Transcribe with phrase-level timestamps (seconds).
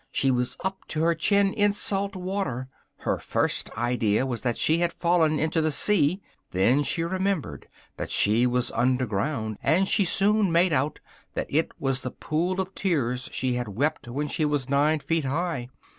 [0.11, 2.67] she was up to her chin in salt water.
[3.01, 8.09] Her first idea was that she had fallen into the sea: then she remembered that
[8.09, 10.99] she was under ground, and she soon made out
[11.35, 15.25] that it was the pool of tears she had wept when she was nine feet
[15.25, 15.69] high.